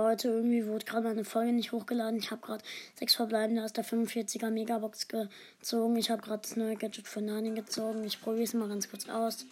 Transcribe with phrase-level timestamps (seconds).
[0.00, 2.18] Leute, irgendwie wurde gerade meine Folge nicht hochgeladen.
[2.18, 2.64] Ich habe gerade
[2.94, 5.96] sechs verbleibende aus der 45er Megabox gezogen.
[5.96, 8.02] Ich habe gerade das neue Gadget für Nani gezogen.
[8.04, 9.44] Ich probiere es mal ganz kurz aus.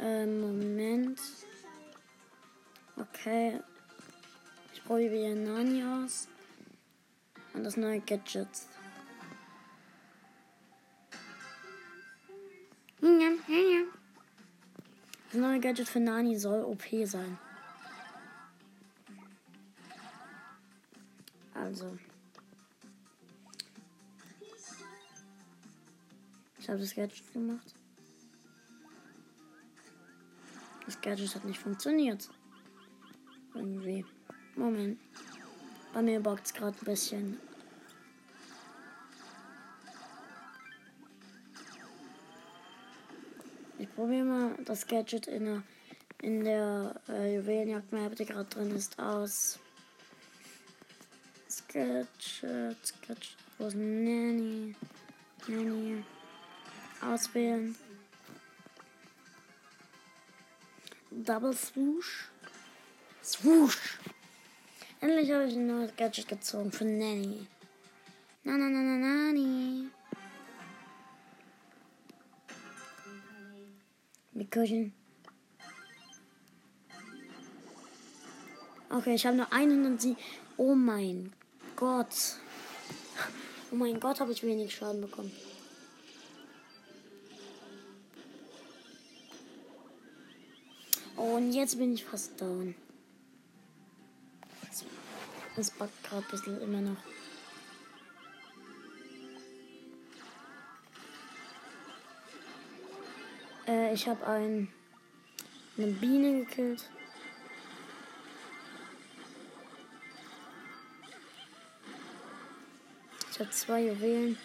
[0.00, 1.20] Ähm, Moment.
[2.96, 3.60] Okay.
[4.72, 6.26] Ich probiere Nani aus.
[7.52, 8.48] Und das neue Gadget.
[15.32, 17.36] Das neue Gadget für Nani soll OP sein.
[21.66, 21.98] Also.
[26.60, 27.74] Ich habe das Gadget gemacht.
[30.84, 32.30] Das Gadget hat nicht funktioniert.
[33.52, 34.04] Irgendwie.
[34.54, 35.00] Moment.
[35.92, 37.40] Bei mir bockt es gerade ein bisschen.
[43.78, 45.62] Ich probiere mal das Gadget in der,
[46.22, 49.58] in der äh, Juwelenjagd-Map, die gerade drin ist, aus.
[51.68, 54.74] Gadget, Gadget, wo ist Nanny?
[55.48, 56.04] Nanny.
[57.00, 57.74] Auswählen.
[61.10, 62.28] Double Swoosh.
[63.22, 63.98] Swoosh.
[65.00, 67.46] Endlich habe ich ein neues Gadget gezogen für Nanny.
[68.44, 69.88] Na na na na Nanny.
[74.32, 74.92] Mikrochen.
[78.90, 80.16] Okay, ich habe nur einen und sie.
[80.58, 81.32] Oh mein
[81.76, 82.38] Gott.
[83.70, 85.30] Oh mein Gott, habe ich wenig Schaden bekommen.
[91.16, 92.74] Und jetzt bin ich fast down.
[95.58, 96.96] Es backt gerade ein bisschen immer noch.
[103.66, 104.68] Äh, ich habe ein,
[105.76, 106.88] eine Biene gekillt.
[113.36, 114.38] Ich habe zwei Juwelen.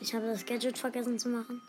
[0.00, 1.60] Ich habe das Gadget vergessen zu machen.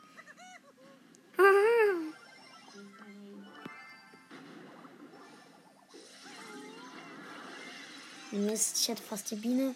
[8.32, 9.74] Mist, ich hätte fast die Biene.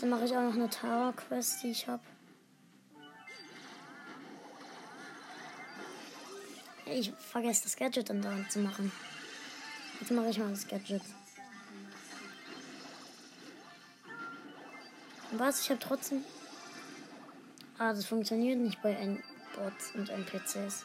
[0.00, 2.04] Dann mache ich auch noch eine Tower Quest, die ich habe.
[6.84, 8.92] Ich vergesse das Gadget dann da zu machen.
[9.98, 11.02] Jetzt mache ich mal das Gadget.
[15.32, 15.60] Was?
[15.60, 16.24] Ich habe trotzdem.
[17.78, 19.22] Ah, das funktioniert nicht bei N
[19.54, 20.84] Bots und NPCs.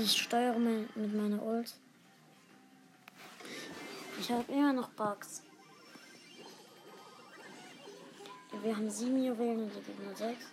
[0.00, 1.74] Ich, steuere mit meiner Ult.
[4.20, 5.42] Ich habe immer noch Bugs.
[8.52, 10.46] Ja, wir haben sieben Juwelen und die Gegner sechs.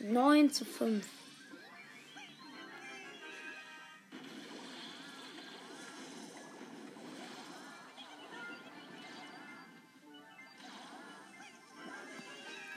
[0.00, 1.06] Neun zu fünf.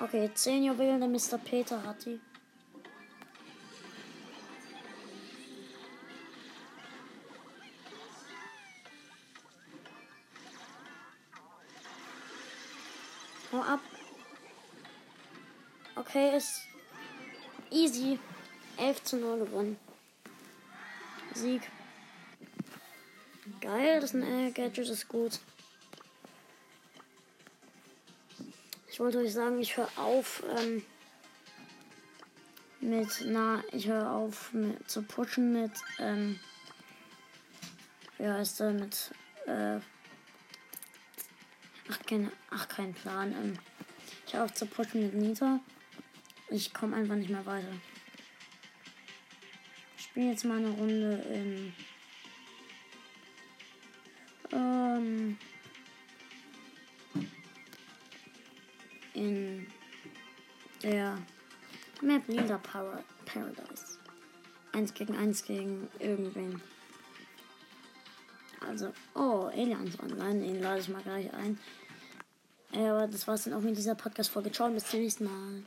[0.03, 1.37] Okay, 10 Juwelen, der Mr.
[1.37, 2.19] Peter hat die.
[13.51, 13.79] Hau ab.
[15.95, 16.61] Okay, ist
[17.69, 18.17] easy.
[18.77, 19.77] 11 zu 0 gewonnen.
[21.35, 21.61] Sieg.
[23.59, 25.39] Geil, das ist ein Gadget ist gut.
[28.91, 30.83] Ich wollte euch sagen, ich höre auf ähm,
[32.81, 36.37] mit, na, ich höre auf mit, zu pushen mit, ähm,
[38.17, 39.11] wie heißt der, mit,
[39.45, 39.79] äh,
[41.89, 43.57] ach, keine, ach, kein Plan, ähm,
[44.27, 45.61] ich höre auf zu pushen mit Nita.
[46.49, 47.71] Ich komme einfach nicht mehr weiter.
[49.97, 51.73] Ich spiele jetzt mal eine Runde in,
[54.51, 55.37] ähm,
[59.21, 59.67] in
[60.81, 61.17] der
[62.01, 63.99] Map Lila Power Paradise.
[64.73, 66.59] Eins gegen eins gegen irgendwen.
[68.67, 71.59] Also, oh, Aliens Online, den lade ich mal gleich ein.
[72.73, 74.51] Aber das war's dann auch mit dieser Podcast-Folge.
[74.51, 75.63] Ciao, bis zum nächsten Mal.